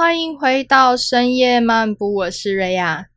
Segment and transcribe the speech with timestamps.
[0.00, 3.08] 欢迎回到深夜漫步，我是瑞亚。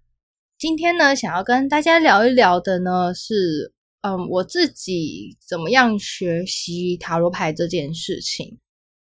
[0.60, 8.60] 今天呢，想要跟大家聊一聊的呢是，嗯，我自己怎么样学习塔罗牌这件事情。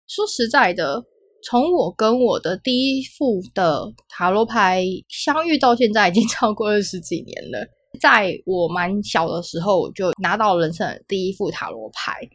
[0.07, 1.03] 说实在的，
[1.43, 7.67] 从我跟我的第一副的塔罗牌相遇到现在，已经超过二十几年了。
[7.99, 12.29] 在我蛮小的时候，我就拿到人生第一副塔罗牌，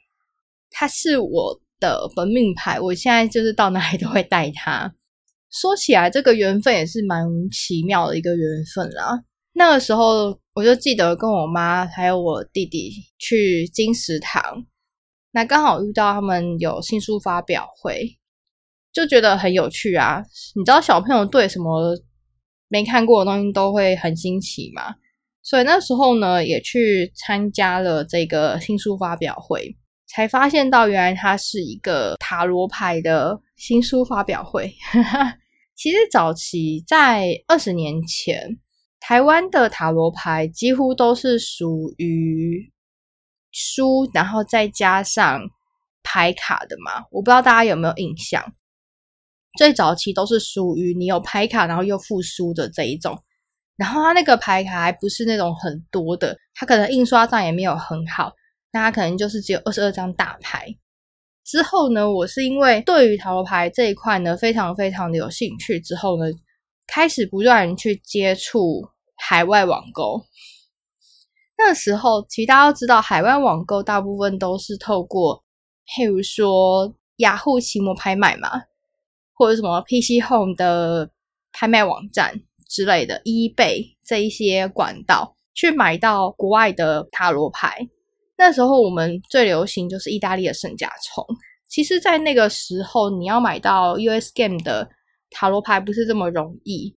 [0.73, 4.93] 它是我的本命牌，我现在就是到哪里都会带它。
[5.51, 9.25] 说起来，这个缘分也是蛮奇妙的一个缘分啦。
[9.53, 14.65] 那个时候，我就记得跟我妈还有我弟弟去金石堂，
[15.33, 18.17] 那刚好遇到他们有新书发表会，
[18.93, 20.23] 就觉得很有趣啊。
[20.55, 21.97] 你知道小朋友对什么
[22.69, 24.95] 没看过的东西都会很新奇嘛？
[25.43, 29.77] 所以那时候呢，也去参加了这个新书发表会，
[30.13, 34.75] 才发现到原来它是一个塔罗牌的新书发表会。
[35.77, 38.59] 其实早期在二十年前，
[38.99, 42.71] 台湾的塔罗牌几乎都是属于
[43.53, 45.41] 书，然后再加上
[46.03, 47.07] 牌卡的嘛。
[47.11, 48.45] 我不知道大家有没有印象，
[49.57, 53.17] 最早期都是属于你有牌卡，然后又附书的这一种。
[53.77, 58.33] 然后它那个牌卡还不是那种很多的，它可能印刷上也没有很好，
[58.73, 60.67] 那它可能就是只有二十二张大牌。
[61.45, 66.27] 之后呢，我是因为对于塔罗牌这一块呢非常非常的有兴趣，之后呢
[66.87, 70.25] 开始不断去接触海外网购。
[71.59, 75.43] 那时候其实大家都知道，海外网购大部分都是透过，
[75.87, 78.49] 譬如说雅虎奇摩拍卖嘛，
[79.35, 81.11] 或者什么 PC Home 的
[81.53, 87.89] 拍卖网站之类的，eBay 这一些管道去买到国外的塔罗牌。
[88.41, 91.23] 那时候我们最流行就是意大利的圣甲虫。
[91.69, 94.89] 其实，在那个时候，你要买到 US Game 的
[95.31, 96.97] 塔罗牌不是这么容易，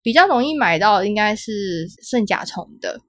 [0.00, 3.00] 比较容易买到应该是圣甲虫的。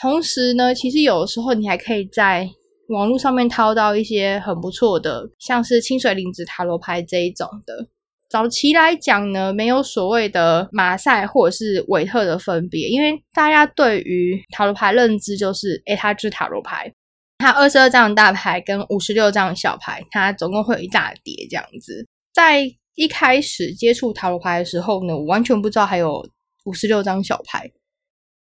[0.00, 2.48] 同时呢，其实有的时候你还可以在
[2.90, 7.88] 网络上面淘到一些很不错的，像是清水灵子塔罗牌这一种的。
[8.32, 16.90] 早期来讲呢，没有所谓的马赛或者是韦特的分别，因为大家对于塔罗牌认知就是，诶，它就是塔罗牌，
[17.36, 22.08] 它二十二张大牌跟五十六张小牌，它总共会有一大叠这样子。
[22.32, 22.62] 在
[22.94, 26.26] 一开始接触塔罗牌的时候呢，我完全不知道还有
[26.64, 27.70] 五十六张小牌。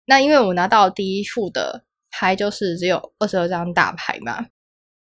[0.07, 4.47] 那因为我拿到第一副的牌就是只有二十二张大牌嘛。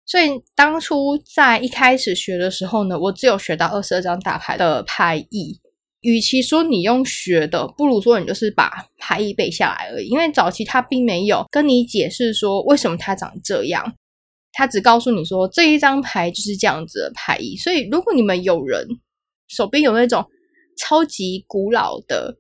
[0.06, 5.60] 所以当初在一开始学的时候呢，我只有学到二十二张大牌的牌意。
[6.02, 10.10] 与其说你用学的，不如说你就是把牌意背下来而已。
[10.10, 13.96] 因为早期他并没有跟你解释说为什么它长这样，
[14.52, 17.56] 他只告诉你说这一张牌就是这样子的牌意。
[17.56, 18.86] 所以如果你们有人
[19.48, 20.26] 手边有那种
[20.78, 22.36] 超级古老的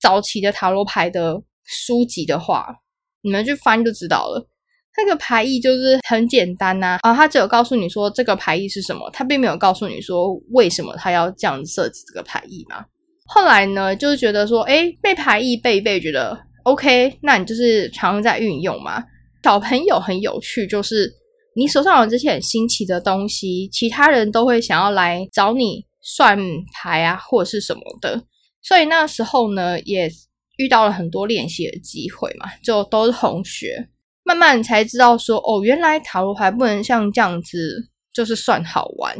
[0.00, 2.74] 早期的塔罗牌的书籍的话，
[3.20, 4.48] 你们去翻就知道了。
[4.96, 12.84] 那个牌意就是很简单呐，啊，他只有告诉你说这个牌意是什么，他并没有告诉你说为什么他要这样设置这个牌意嘛。
[13.24, 19.02] 后来呢，就是觉得说，哎，被牌意背一背，觉得 OK，那你就是常在运用嘛。
[19.42, 21.10] 小朋友很有趣，就是
[21.56, 26.38] 你手上有这些很新奇的东西，其他人都会想要来找你算
[26.74, 28.22] 牌啊，或者是什么的。
[28.62, 30.10] 所以那时候呢，也
[30.58, 33.88] 遇到了很多练习的机会嘛，就都是同学。
[34.24, 39.16] 慢慢才知道说哦，原来塔罗牌不能像这样子，就是算好玩。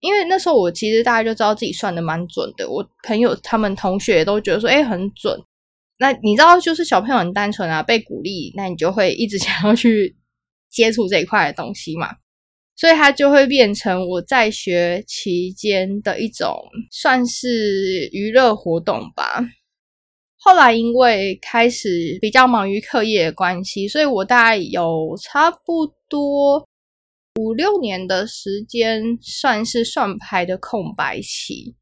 [0.00, 5.38] 因为那时候我其实大概就知道自己算的蛮准的，我朋友他们同学都觉得说，哎，很准。
[5.98, 10.16] 那你知道，就是小朋友很单纯啊，被鼓励，那你就会 一直想要去
[10.70, 12.08] 接触这一块的东西嘛。
[12.76, 16.56] 所以它就会变成我在学期间的一种
[16.90, 19.44] 算是娱乐活动吧。
[20.42, 26.66] 后来因为开始比较忙于课业的关系，所以我大概有差不多
[27.38, 31.76] 五六年的时间算是算牌的空白期。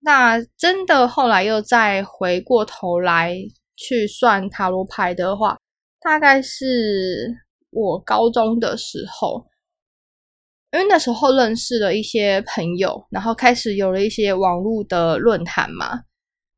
[0.00, 3.34] 那真的后来又再回过头来
[3.76, 5.58] 去算塔罗牌的话，
[6.00, 7.34] 大概是
[7.70, 9.46] 我高中的时候，
[10.72, 16.02] 因为那时候认识了一些朋友，然后开始有了一些网络的论坛嘛。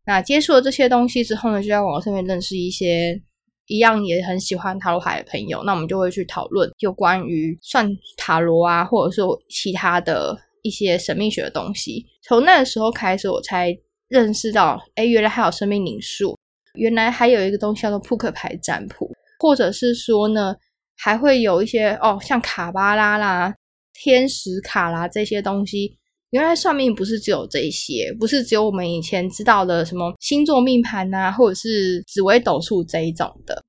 [0.09, 3.21] 那接触了这些东西之后呢，就在网上面认识一些
[3.67, 12.07] 一样也很喜欢塔罗牌的朋友，那我们就会去讨论有关于算塔罗啊，或者说其他的一些神秘学的东西。
[12.23, 13.77] 从那个时候开始，我才
[14.09, 16.39] 认识到，哎，原来还有生命灵数，
[16.77, 20.57] 原来还有一个东西叫做扑克牌占卜，或者是说呢，
[20.97, 23.55] 还会有一些哦，像卡巴拉啦、
[23.93, 25.98] 天使卡啦这些东西，
[26.31, 33.65] 原来算命不是只有这些，不是只有我们以前知道的什么星座命盘啊，或者是紫微斗数这一种的，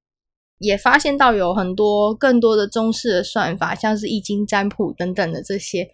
[0.58, 5.88] 也发现到有很多更多的中式的算法，像是易经占卜等等的这些。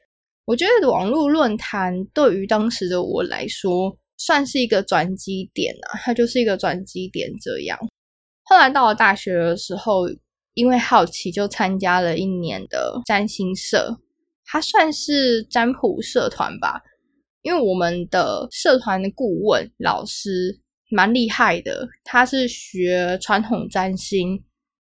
[0.46, 7.78] 我觉得网络论坛对于当时的我来说，算是一个转机点啊，它就是一个转机点这样。
[8.44, 10.08] 后来到了大学的时候，
[10.56, 14.00] 因为好奇，就参加了一年的占星社。
[14.48, 16.82] 它算是占卜社团吧，
[17.42, 20.60] 因为我们的社团的顾问老师
[20.92, 24.44] 蛮厉害的，他是学传统占星，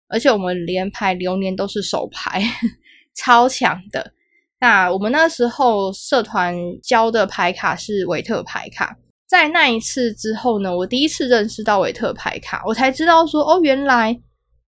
[0.10, 2.42] 而且我们连排流年都是手牌，
[3.16, 4.14] 超强的。
[4.60, 8.98] 那我们那时候社团教的牌卡是韦特牌卡，
[9.28, 14.20] 在那一次之后呢，我第一次认识到韦特牌卡，我才知道说，哦，原来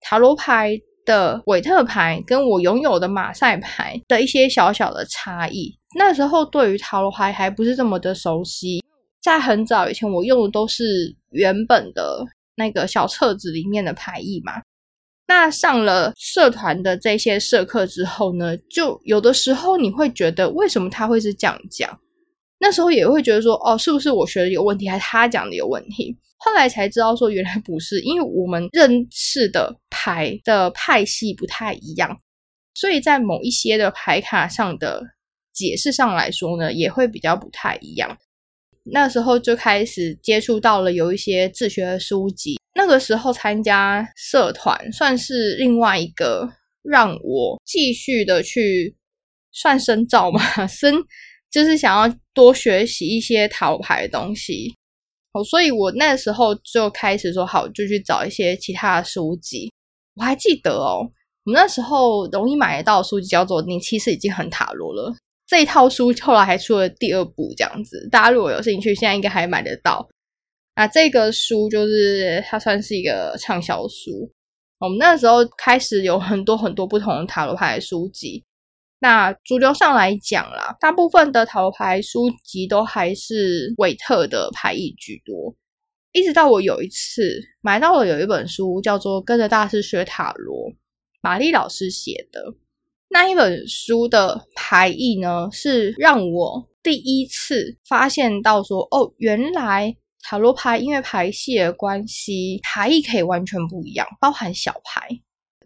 [0.01, 0.80] 塔罗牌。
[1.06, 5.78] 的韦特牌跟我拥有的马赛牌的一些小小的差异。
[5.96, 8.84] 那时候对于塔罗牌还不是这么的熟悉，
[9.22, 14.54] 在很早以前我用的都是原本的那个小册子里面的牌意嘛。
[15.28, 21.98] 那上了社团的这些社课之后呢，就有的时候你会觉得为什么他会是这样讲？
[22.60, 26.18] 那时候也会觉得说，哦，是不是我学的有问题，还是他讲的有问题？
[26.44, 32.18] 后来才知道说，原来不是，因为我们认识的牌的派系不太一样，
[32.74, 35.01] 所以在某一些的牌卡上的
[35.54, 38.18] 解释上来说呢，也会比较不太一样。
[38.84, 46.50] 那时候就开始接触到了有一些自学的书籍，那个时候参加社团，算是另外一个
[46.81, 48.95] 让我继续的去
[49.54, 50.95] 算深造嘛， 深。
[51.50, 54.75] 就是想要多学习一些桃牌的东西，
[55.33, 59.71] 哦，所以我那时候就开始说好，就去找一些其他的书籍。
[60.15, 61.01] 我还记得哦，
[61.44, 65.12] 我们那时候容易买得到书籍叫做《你其实已经很塔罗了》
[65.47, 68.07] 这一套书，后来还出了第二部这样子。
[68.12, 70.07] 大家如果有兴趣，现在应该还买得到。
[70.75, 74.31] 那这个书就是它算是一个畅销书。
[74.80, 78.44] 我们那时候开始有很多很多不同塔罗牌的书籍。
[79.04, 85.54] 那主流上来讲啦，大部分的塔罗牌书籍都还是韦特的牌意居多。
[86.14, 90.56] 一直到我有一次买到了有一本书，叫做《跟着大师学塔罗》，
[91.22, 92.42] 玛丽老师写的
[93.10, 105.10] 那一本书的牌意呢，是让我第一次发现到说，哦，原来塔罗牌因为牌系的关系，牌意可以完全不一样，包含小牌。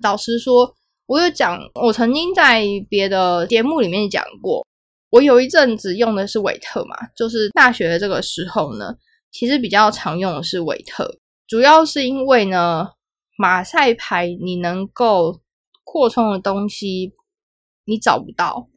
[0.01, 0.75] 老师说。
[1.07, 4.68] 我有讲，我曾经在别的节目里面讲过，
[5.09, 8.94] 我有一阵子用的是韦特嘛，就是大学的这个时候呢，
[9.31, 12.89] 其实比较常用的是韦特，主要是因为呢，
[13.38, 15.39] 马赛牌你能够
[15.86, 17.13] 扩充的东西
[17.86, 18.68] 你找不到，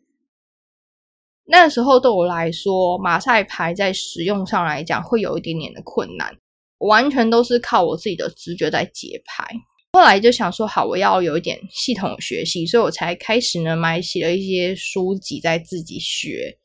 [1.46, 6.38] 那时候对我来说，马赛牌在使用上来讲会有一点点的困难，
[6.78, 9.52] 完全都是靠我自己的直觉在解牌。
[9.92, 16.56] 后来就想说，好，我要有一点系统学习，所以我才开始呢买起了一些书籍在自己学。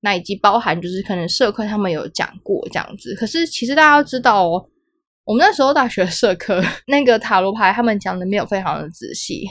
[0.00, 3.14] 那以及包含就是可能社科他们有讲过这样子。
[3.16, 4.64] 可是其实大家要知道哦，
[5.24, 9.44] 我们那时候大学社课 那个塔罗牌他们讲的没有非常的仔细，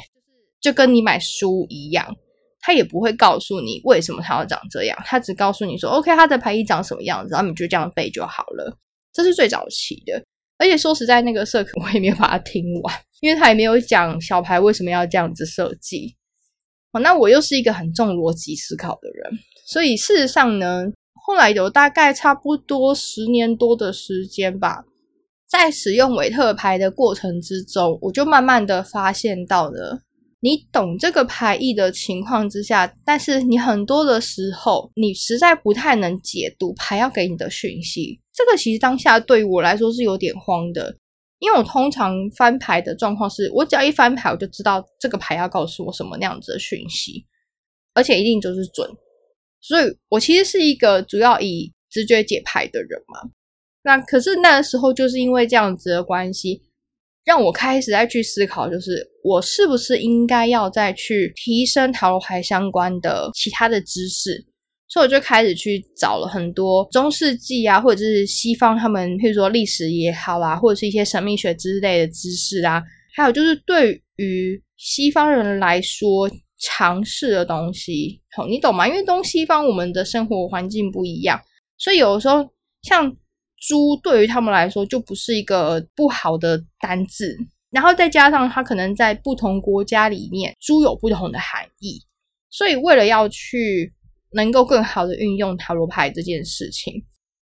[0.62, 2.16] 就跟你买书一样，
[2.62, 8.78] 他也不会告诉你为什么他要长这样，他只告诉你说，OK，他的牌意长什么样子，然后你就这样背就好了。
[9.12, 10.24] 这是最早期的。
[10.58, 16.16] 而且说实在，那个社课 我也没有把它听完，因为他也没有讲小牌为什么要这样子设计。
[16.92, 20.86] 哦，那我又是一个很重逻辑思考的人，所以事实上呢，
[21.26, 24.84] 后来有大概差不多十年多的时间吧，
[25.50, 30.02] 在使用韦特牌的过程之中，我就慢慢的发现到了。
[30.40, 38.22] 你懂这个牌意的情况之下，但是你很多的时候，你实在不太能解读牌要给你的讯息。
[38.38, 40.96] 这个其实当下对于我来说是有点慌的，
[41.40, 47.26] 因为我通常翻牌的状况是，我只要一翻牌，我就知道这个牌要告诉我什么那样子的讯息，
[47.96, 48.88] 而且一定就是准。
[49.60, 53.32] 所以我其实是一个主要以直觉解牌的人嘛。
[53.82, 56.62] 那可是那时候就是因为这样子的关系。
[57.26, 64.47] 让我开始再去思考，就是我是不是应该要再去提升塔罗牌相关的其他的知识，
[64.88, 72.82] 所以我就开始去找了很多中世纪啊，或者是西方他们，譬如说历史也好啊，或者是一些神秘学之类的知识啊，
[73.16, 76.30] 还有就是对于西方人来说
[76.60, 78.88] 尝试的东西，好，你懂吗？
[78.88, 81.40] 因为东西方我们的生活环境不一样，
[81.78, 82.48] 所以有的时候
[82.84, 83.16] 像。
[83.60, 87.36] 猪对于他们来说就不是一个不好的单字，
[87.72, 92.00] 然后再加上它可能在不同国家里面，猪有不同的含义，
[92.52, 93.92] 所以为了要去
[94.34, 96.94] 能够更好的运用塔罗牌这件事情，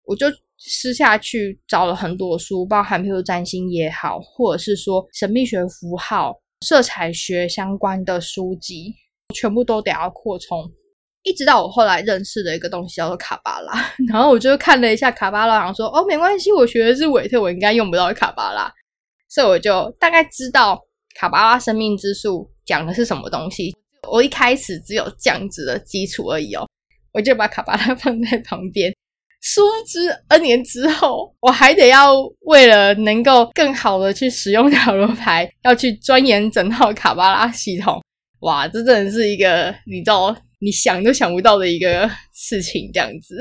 [0.06, 8.94] 我就私下去找了很多书，包含譬如占星也好，或者是说神秘学符号、色彩学相关的书籍，
[9.34, 10.72] 全部都得要扩充。
[11.24, 13.74] 一直到我后来认识的一个东西叫做卡巴拉，
[14.10, 18.70] 然后我就看了一下卡巴拉，然后说：“哦，没关系，我学的是韦特，我应该用不到卡巴拉。”
[19.30, 20.80] 所以我就大概知道
[21.16, 23.74] 卡巴拉生命之树讲的是什么东西。
[24.12, 26.68] 我一开始只有这样子的基础而已哦，
[27.14, 28.94] 我就把卡巴拉放在旁边。
[29.42, 38.02] 殊不知 N 年之后，我还得要为了能够更好的去使用塔罗牌，要去钻研整套卡巴拉系统。
[38.42, 40.36] 哇，这真的是一个你知道。
[40.66, 43.38] 你想都想不到的一个事情，这样子。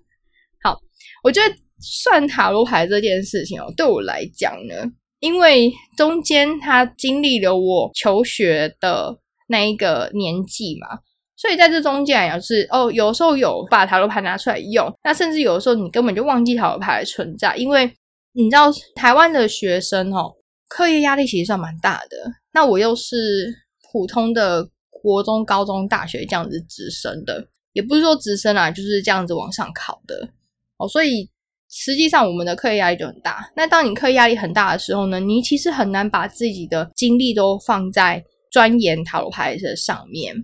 [0.62, 0.78] 好，
[1.24, 4.74] 我觉得算塔罗牌这件事情哦，对我来讲呢，
[5.20, 10.88] 因为中间他经历了我求学的那一个年纪嘛，
[11.38, 17.90] 所以在这中间也是哦，有时候有把塔罗牌拿出来用，那甚至有的时候你根本就忘记塔罗牌的存在，因为
[18.32, 20.34] 你知道台湾的学生哦，
[20.68, 22.16] 课业压力其实算蛮大的，
[22.52, 23.54] 那我又是
[23.90, 24.68] 普通的。
[25.00, 30.28] 国中、高中、大学这样子直升的，也不是说直升啊，就是这样子往上考的
[30.76, 30.88] 哦。
[30.88, 31.30] 所以
[31.70, 33.48] 实际上我们的课业压力就很大。
[33.54, 40.34] 那当你课业压力很大的时候呢，你其实很难把自己的精力都放在钻研塔罗牌的上面。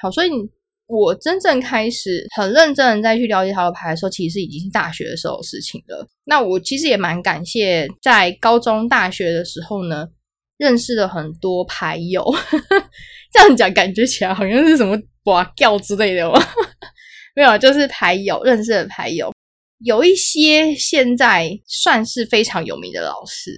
[0.00, 0.30] 好，所以
[0.86, 6.06] 我真正开始很认真的再去了解塔罗牌的时候，其实已经是大学的时候的事情了。
[6.24, 10.06] 那我其实也蛮感谢在高中、大学的时候呢，
[10.58, 12.24] 认识了很多牌友。
[13.32, 16.40] 这样讲感觉起来好像是什么哇教之类的吗？
[17.34, 19.32] 没有，就是牌友认识的牌友，
[19.80, 23.50] 有一些现在算是非常有名的老师。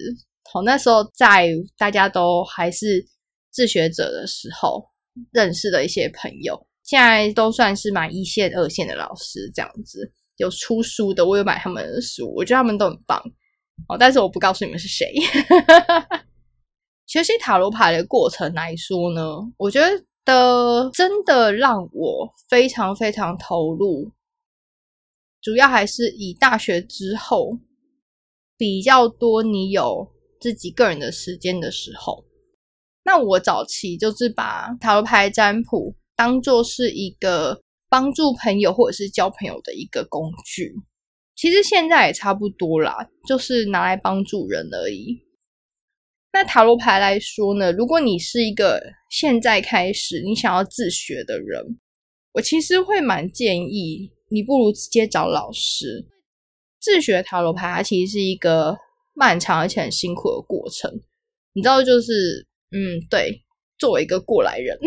[0.51, 3.05] 好那时候在大家都还是
[3.51, 4.83] 自学者的时候
[5.31, 9.51] 认识的一些朋友，现在都算是蛮一线、二线的老师。
[9.53, 13.21] 这样子有出书的，我有买他们的书，我觉得他们都很棒
[13.87, 13.97] 哦。
[13.97, 15.13] 但是我不告诉你们是谁。
[17.07, 19.21] 学习塔罗牌的过程来说呢，
[19.57, 19.81] 我觉
[20.23, 24.11] 得真的让我非常非常投入。
[25.41, 27.57] 主要还是以大学之后
[28.57, 30.07] 比较多，你有
[30.39, 32.25] 自己个人的时间的时候。
[33.03, 40.73] 那我早期就是把塔罗牌占卜当做是一个帮助朋友或者是交朋友的一个工具。
[41.35, 45.21] 其实现在也差不多啦，就是拿来帮助人而已。
[46.33, 48.79] 那塔罗牌来说呢，如果你是一个
[49.09, 51.79] 现在开始你想要自学的人，
[52.33, 56.05] 我其实会蛮建议你不如直接找老师。
[56.79, 58.77] 自学塔罗牌它其实是一个
[59.15, 60.91] 漫长而且很辛苦的过程，
[61.53, 63.43] 你知道，就是嗯，对，
[63.77, 64.77] 作为一个过来人，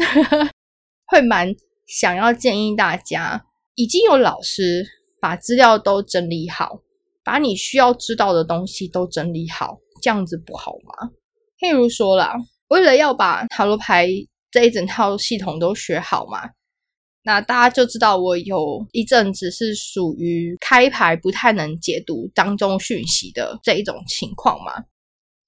[1.07, 1.55] 会蛮
[1.87, 4.87] 想要建议大家，已经有老师
[5.21, 6.81] 把资料都整理好，
[7.25, 11.11] 把你需要知道的东西都整理好，这样子不好吗？
[11.59, 12.35] 譬如说啦，
[12.69, 14.09] 为了要把塔罗牌
[14.51, 16.51] 这一整套系统都学好嘛，
[17.25, 24.85] 那大家就知道我有一阵子是属于开牌不太能解读当中讯息的这一种情况嘛。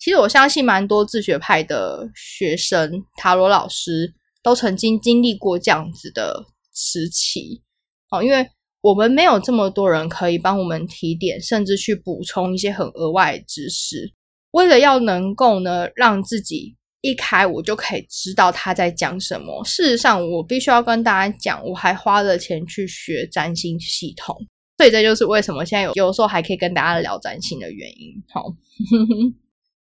[0.04, 6.44] 其实我相信蛮多自学派的学生、塔罗老师都曾经经历过这样子的
[6.74, 7.62] 时期
[8.10, 8.46] 哦，因为
[8.82, 14.12] 我们没有这么多人可以帮我们提点，甚至去补充一些很额外的知识。
[14.50, 19.64] 为了要能够呢，让自己一开我就可以知道他在讲什么。
[19.64, 24.36] 事实上，我必须要跟大家讲，我还花了钱去学占星系统，
[24.76, 28.12] 所以这就是为什么现在有有时候还可以跟大家聊占星的原因。
[28.28, 28.44] 好，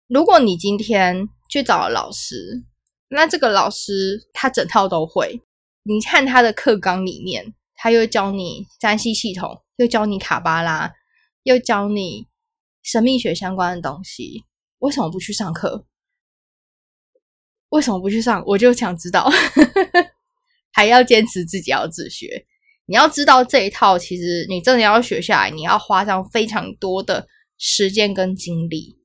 [0.09, 2.65] 如果你今天去找了老师，
[3.11, 5.43] 那这个老师他整套都会，
[5.83, 10.91] 你看他的课纲里面，他又教你占星系统，又教你卡巴拉，
[11.43, 12.27] 又教你
[12.83, 14.45] 神秘学相关的东西。
[14.79, 15.85] 为什么不去上课？
[17.69, 18.43] 为什么不去上？
[18.47, 19.31] 我就想知道，
[20.73, 22.47] 还要坚持自己要自学。
[22.87, 28.98] 你要知道这一套，其实你真的要学下来，你要花上非常多的时间跟精力。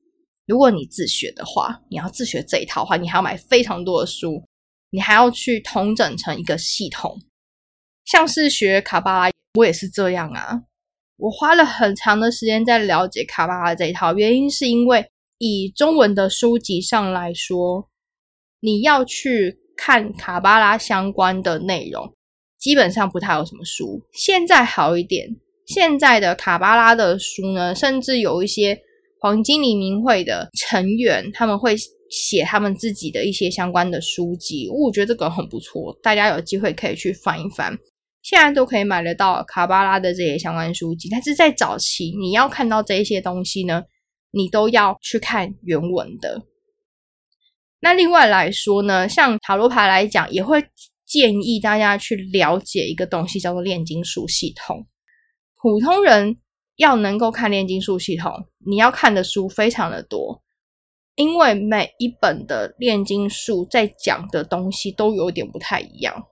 [0.46, 4.42] 如果你自学的话，你要自学这一套的话，你还要买非常多的书，
[4.90, 7.18] 你还要去统整成一个系统。
[8.04, 10.62] 像是学卡巴拉，我也是这样啊。
[11.16, 15.06] 我花了很长的时间在了解卡巴拉这一套，原因是因为。
[15.38, 17.90] 以中文的书籍上来说，
[18.60, 22.14] 你要去看卡巴拉相关的内容，
[22.56, 24.00] 基本上不太有什么书。
[24.12, 25.28] 现在好一点，
[25.66, 28.80] 现在的卡巴拉的书呢，甚至有一些
[29.24, 31.74] 黄金黎明会的成员，他们会
[32.10, 34.68] 写他们自己的一些相关的书籍。
[34.68, 37.74] 我觉得这个很不错，大家有机会可以去翻一翻。
[38.20, 43.84] 现在都可以买得到卡巴拉的这些相关书籍，但是在早期你要看到这些东西呢，
[44.30, 46.42] 你都要去看原文的。
[47.80, 50.62] 那另外来说呢，像塔罗牌来讲，也会
[51.06, 54.86] 建议大家去了解一个东西，叫做炼金术系统。
[55.62, 56.36] 普通人
[56.76, 58.32] 要能够看炼金术系统，
[58.66, 60.42] 你要看的书非常的多，
[61.14, 66.24] 因为每一本的炼金术在讲的东西都有点不太一样。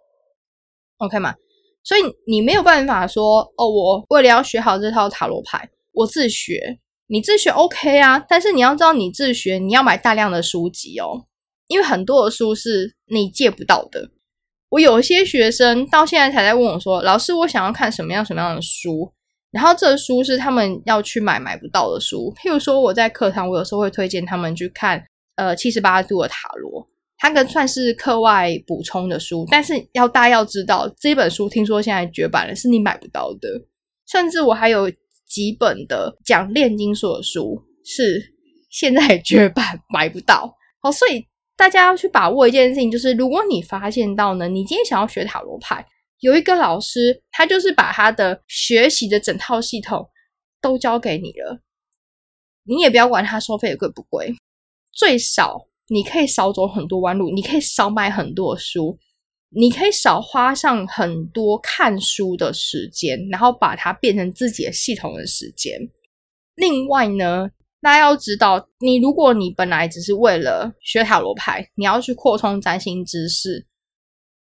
[0.98, 1.34] OK 吗？
[1.84, 6.78] 所以你没有办法说哦，我为了要学好这套塔罗牌，我自学。
[7.08, 11.26] 你自学 OK 啊，但是你要知道，你自学你要买大量的书籍哦。
[11.66, 14.10] 因为很多的书是你借不到的。
[14.70, 19.12] 我有些学生到现在才在问我说：“老师，我想要看什么样什么样的书？”
[19.52, 22.32] 然后这书是他们要去买买不到的书。
[22.36, 25.00] 譬如说我在课堂，我有时候会推荐他们去看
[25.36, 29.46] 呃七十八度的塔罗，它跟算是课外补充的书。
[29.50, 33.48] 但是要大家要知道，这本书听说现在绝版了，是你买不到的。
[34.10, 34.90] 甚至我还有
[35.28, 38.20] 几本的讲炼金术的书是
[38.70, 40.52] 现在绝版，买不到。
[40.80, 41.26] 好，所以。
[41.54, 45.84] 大家要去把握一件事情，就是如果你发现到呢，你今天想要学塔罗牌，
[46.22, 50.08] 有一个老师，他就是把他的学习的整套系统
[50.60, 51.60] 都交给你了，
[52.62, 54.32] 你也不要管他收费贵不贵，
[54.92, 58.96] 最少你可以少走很多弯路，你可以少买很多书，
[59.50, 65.90] 你可以少花上很多看书的时间，然后把它变成自己的系统的时间。
[66.54, 67.50] 另外呢。
[67.84, 73.66] 大家要知道，你如果你本来只是为了学塔罗牌，你要去扩充占星知识。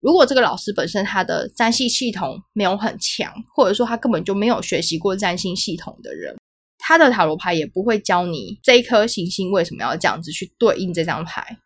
[0.02, 6.36] 如果这个老师本身他的占星系统没有很强，或者说他根本就没有学习过占星系统的人，
[6.78, 11.58] 他的塔罗牌也不会教你这一颗行星为什么要这样子去对应这张牌。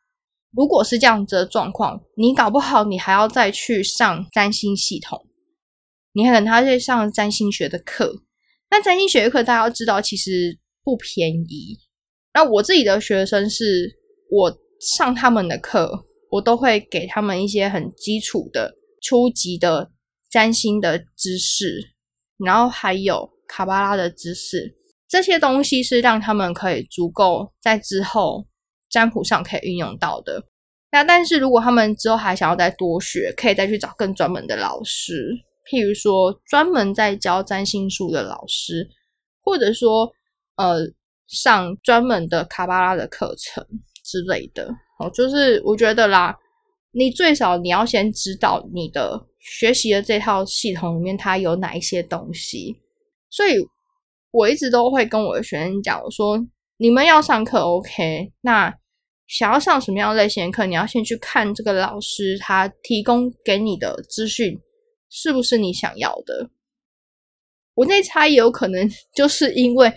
[0.56, 5.26] 如果是这样子的状况，你搞不好你还要再去上占星系统，
[6.14, 8.24] 你可能他去上占星学的课。
[8.70, 10.60] 那占星学的课，大家要知道，其实。
[10.86, 11.80] 不便宜。
[12.34, 13.98] 那我自己的学生是，
[14.30, 19.92] 我上他们的课，我都会给他们一些很基础的、初级的
[20.32, 21.94] 占星的知识，
[22.44, 24.76] 然后还有卡巴拉的知识。
[25.08, 28.48] 这些东西是让他们可以足够在之后
[28.90, 30.44] 占卜上可以运用到的。
[30.92, 35.30] 那但是如果他们之后还想要再多学，可以再去找更专门的老师，
[35.70, 38.90] 譬如说专门在教占星术的老师，
[39.42, 40.12] 或者说。
[40.56, 40.86] 呃，
[41.26, 43.66] 上专门的卡巴拉的课程
[44.06, 44.70] 之类的，
[45.00, 46.36] 哦，就是我觉得啦，
[46.92, 52.76] 你最少你要先知道你的学习的这套系统里面它有哪一些东西，
[53.30, 53.56] 所以
[54.32, 56.40] 我一直都会跟我的学生讲，我说
[56.78, 58.74] 你们要上课 OK，那
[59.28, 64.60] 想要上什么样类型的课，你要先去看这个老师他提供给你的资讯
[65.10, 66.50] 是不是你想要的。
[67.74, 69.92] 我那猜也有可能 就是因为。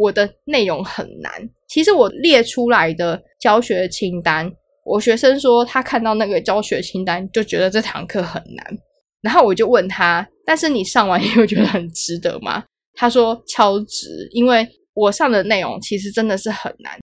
[0.00, 1.30] 我的内容很难，
[1.68, 4.50] 其实我列出来的教学清单，
[4.82, 8.78] 我学生说他看到那个教学清单就觉得这堂课很难，
[9.20, 12.64] 然后我就问他，但是你上完 以后觉得很值得吗？
[12.94, 16.98] 他说超值，因为我上的内容其实真的是很难。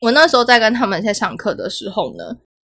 [0.00, 2.24] 我那时候在跟他们在上课的时候呢，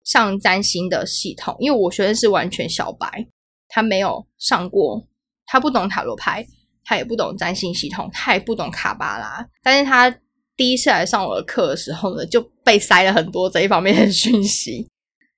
[0.05, 3.27] 上占星的系统，因为我学生是完全小白，
[3.69, 5.07] 他没有上过，
[5.47, 6.47] 他不懂塔罗牌。
[6.91, 10.13] 他也不懂占星系统，他也不懂卡巴拉，但是他
[10.57, 14.89] 第一次来上我的课的时候呢，就被塞了很多这一方面的讯息。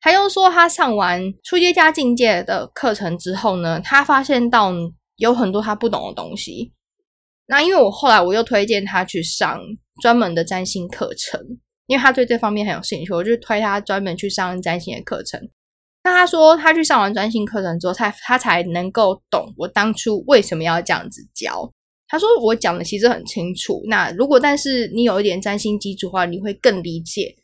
[0.00, 4.72] 他又说，他上完初阶加境界的课程之后呢，他发现到
[5.16, 6.72] 有很多他不懂的东西。
[7.46, 9.60] 那因为我后来我又推荐他去上
[10.00, 11.38] 专门的占星课程，
[11.86, 15.38] 因为他对这方面很有兴趣，我就推他专门去上占星的课程。
[16.04, 21.72] 那他说，他去上完专心课程之后，他他才能够懂我当初为什么要这样子教。
[22.08, 23.80] 他说我讲的其实很清楚。
[23.86, 27.34] 那如果但是你有一点占星基础的话，你会更理解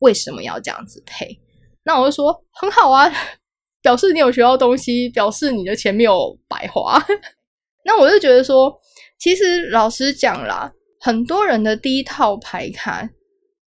[0.00, 1.40] 为什么要这样子配。
[1.82, 3.10] 那我就说很好啊，
[3.82, 7.02] 表示你有学到东西，表示你的钱没有白花。
[7.84, 8.78] 那我就觉得说，
[9.18, 13.08] 其实老实讲啦，很多人的第一套牌卡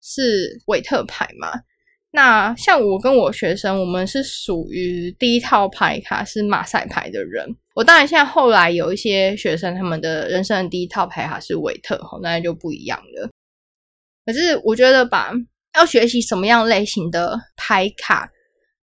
[0.01, 1.61] 是韦特牌嘛。
[2.15, 7.43] 那像我跟我学生，我们是属于第一套牌卡是马赛牌的人。
[7.73, 13.31] 我当然现在后来有一些学生，他们的人生的第一套牌卡是韦特，那就不一样了。
[14.27, 15.31] 可是我觉得吧，
[15.75, 18.29] 要学习什么样类型的牌卡，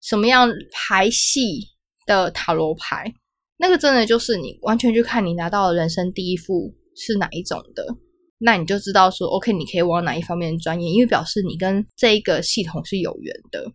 [0.02, 1.68] 什么样牌系
[2.06, 3.14] 的塔罗牌，
[3.58, 7.86] 那个真的就是你完全去看你拿到的人生第一副是哪一种的。
[8.40, 13.72] 那你就知道说，OK，你可以往哪一方面钻研，因为表示你跟这一个系统是有缘的。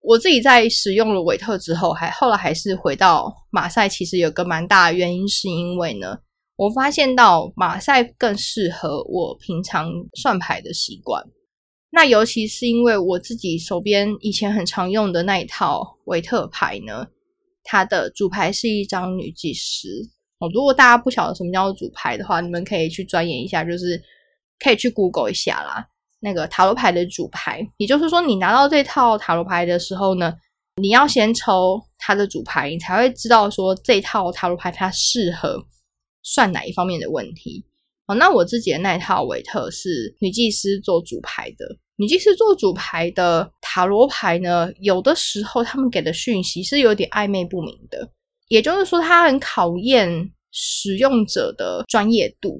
[0.00, 6.18] 我自己在使用了韦特之后，还后来还是回到马赛，其实有个蛮大的原因，是因为呢，
[6.56, 11.24] 我发现到马赛更适合我平常算牌的习惯。
[11.90, 17.06] 那尤其是因为我自己手边以前很常用的那一套韦特牌呢，
[17.62, 19.88] 它的主牌是一张女祭司。
[20.48, 24.00] 如果大家不晓得什么叫做主牌的话，你们可以去钻研一下，就是
[24.58, 25.86] 可以去 Google 一下啦。
[26.20, 30.34] 那个塔罗牌的主牌，也就是说，你拿到这套塔罗牌的时候呢，
[30.76, 35.62] 你要先抽它的主牌，你才会知道说这套塔罗牌它适合
[36.22, 37.64] 算哪一方面的问题。
[38.06, 48.10] 哦，那我自己的那一套韦特是女祭司做主牌的，女祭司做主牌的塔罗牌呢，有的时候他们给的讯息是有点暧昧不明的，
[48.48, 52.58] 也就是说，它很考验使用者的专业度。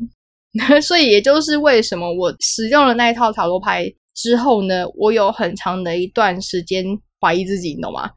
[0.83, 6.85] 所以，也就是为什么我使用了那一套塔罗牌之后呢，我有很长的一段时间
[7.20, 8.11] 怀疑自己，你懂吗？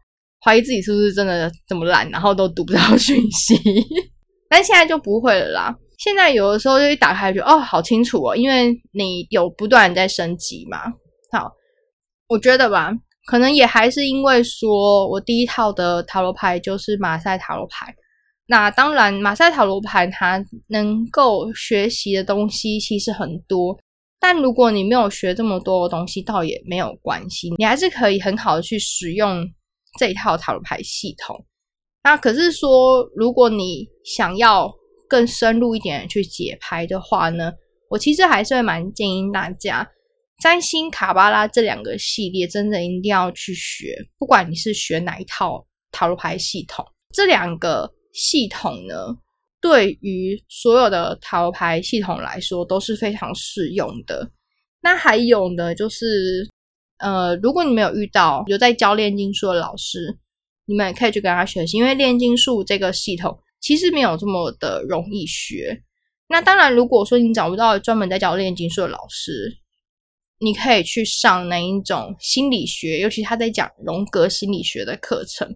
[0.46, 3.56] 怀疑自己是不是真的这么烂，然后都读不到讯息。
[4.50, 5.76] 但现在就不会了啦。
[5.98, 10.84] 现在有的时候就一打开，就哦，好清楚哦，因为你有不断在升级嘛。
[11.32, 11.52] 好，
[12.30, 12.94] 我觉得吧，
[13.26, 17.96] 可能也还是因为说我第一套的塔罗牌就是马赛塔罗牌。
[18.50, 23.78] 那当然，马赛塔罗牌它能够学习的东西其实很多，
[24.22, 29.46] 但如果你没有学这么多的东西，倒也没有关系，你还是可以很好的去使用
[30.00, 31.46] 这一套塔罗牌系统。
[32.06, 34.74] 那可是说，如果你想要
[35.10, 37.52] 更深入一点去解牌的话呢，
[37.90, 39.86] 我其实还是会蛮建议大家，
[40.42, 47.92] 占星、卡巴拉这两个系列真的一定要去学，不管你是学哪一套塔罗牌系统，这两个。
[48.18, 49.16] 系统呢，
[49.62, 54.28] 对于所有的塔罗牌系统来说都是非常适用的。
[54.82, 56.48] 那还有呢，就是
[56.98, 60.18] 呃，如果你没有遇到有在教炼金术的老师，
[60.66, 65.84] 你们也可以去跟他学习，因为炼金术这个系统其实没有这么的容易学。
[66.28, 69.58] 那当然，如果说你找不到专门在教炼金术的老师，
[70.40, 75.56] 你可以去上哪一种心理学，尤其他在讲荣格心理学的课程。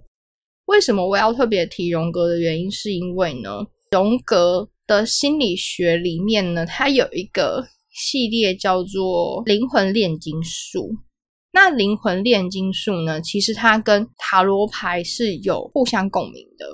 [0.71, 3.49] 为什么我要特别提荣格的原因，是因为呢，
[3.91, 10.95] 荣格的心理学里面呢，它有一个系列叫做灵魂炼金术。
[11.51, 16.65] 那灵魂炼金术呢，其实它跟塔罗牌是有互相共鸣的。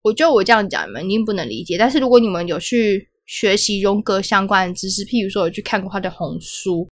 [0.00, 6.88] 我觉得我这样讲你们一定不能理解，但是如果你们有去学习荣格相关的知识，譬如说有去看过他的红书，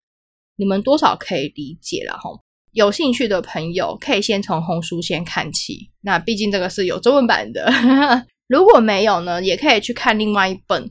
[0.57, 2.29] 你们多少可以理解了哈。
[2.73, 7.71] 有兴趣的朋友可以先从红书先看起，那毕竟这个是有中文版的。
[8.49, 10.85] 如果没有呢，也可以去看另外一本《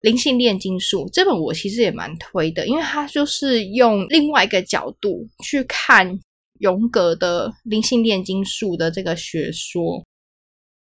[0.00, 6.18] 灵性炼金术》这本，我其实也蛮推的，因为它就是用另外一个角度去看
[6.60, 10.04] 荣格的灵性炼金术的这个学说，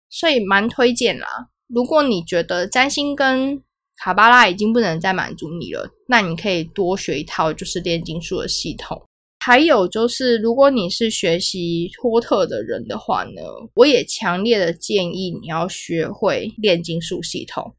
[0.10, 1.28] 所以蛮推荐啦。
[1.68, 3.60] 如果你觉得占星跟
[3.98, 9.02] 卡巴拉已经不能再满足你了，那你可以多学一套就是炼金术的系统。
[9.48, 13.42] 还有就是，如果你是学习托特的人的话呢，
[13.76, 17.74] 我也强烈的建议你要学会炼金术系统，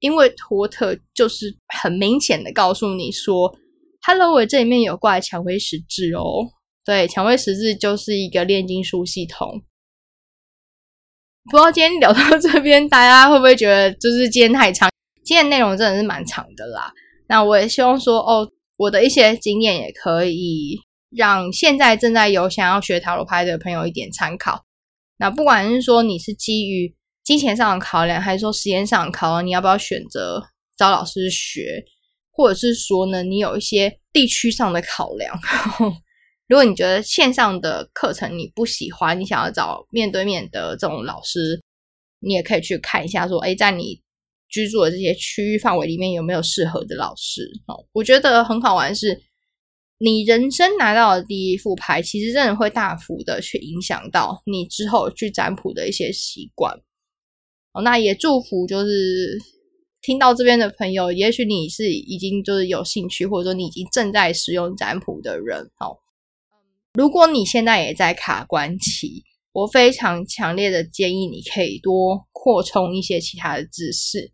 [0.00, 3.56] 因为托特就是很明显的告诉你说
[4.06, 6.46] ，Hello，我这里面有挂蔷薇十字哦，
[6.84, 9.62] 对，蔷薇十字就是一个炼金术系统。
[11.50, 14.90] 不知道今天聊到这边，大家会不会觉得就是今天太长？
[15.24, 16.92] 今天内容真的是蛮长的啦。
[17.28, 20.78] 那我也希望说，哦，我的一些经验也可以。
[21.10, 24.64] 让现在正在有想要学塔罗牌的朋友一点参考。
[25.16, 26.94] 那不管是说你是基于
[27.24, 30.42] 金钱上的考量，还是说时间上的考量，你要不要选择
[30.76, 31.84] 找老师学，
[32.30, 35.38] 或者是说呢，你有一些地区上的考量。
[36.46, 41.60] 如果你觉得线上的课程你不喜欢，你想要找面对面的这种老师，
[42.20, 44.00] 你也可以去看一下，说，哎，在你
[44.48, 47.42] 居住的这些区域范围里面有没有适合的老师？
[47.66, 49.27] 哦，我觉得很好玩是。
[49.98, 56.72] 你人生拿到的第一副牌，其实真的会大幅的去影响到你之后去占卜的一些习惯。
[57.72, 59.38] 哦，那也祝福就是
[60.00, 65.68] 听到这边的朋友，也许你是已经就是有兴趣，或者说你已经正在使用占卜的人。
[65.76, 65.98] 好，
[66.94, 74.30] 如果你现在也在卡关期，我非常强烈的建议你可以多扩充一些其他的知识。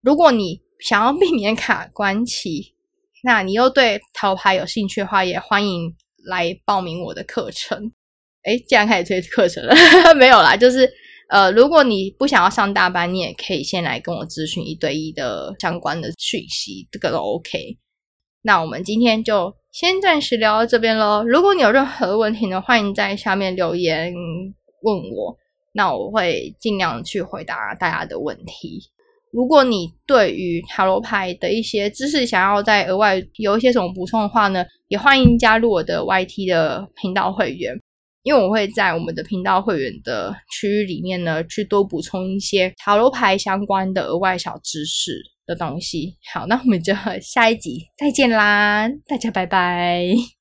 [0.00, 2.74] 如果你想要避免卡关期，
[3.22, 5.94] 那你又对桃牌有兴趣的话，也欢迎
[6.26, 7.92] 来报名我的课程。
[8.42, 9.74] 哎，既然开始推课程了，
[10.16, 10.90] 没有啦，就是
[11.28, 17.76] 呃，如果你不想要上大班，你也可以先来跟我咨询一对一的相关的讯息，这个都 OK。
[18.42, 21.22] 那我们今天就先暂时聊到这边喽。
[21.22, 24.10] 如果你有任何问题呢，欢迎在下面留言
[24.82, 25.36] 问我，
[25.72, 28.80] 那我会尽量去回答大家的问题。
[29.32, 37.72] 如果你对于塔罗牌的一些知识想要再额外有一些什么补充的话呢，也欢迎加入我的 YT 的频道会员，
[38.24, 46.16] 因为我会在我们的频道会员的区域里面呢，去多补充一些塔罗牌相关的额外小知识的东西。
[46.32, 50.39] 好，那我们就下一集再见啦，大家拜拜。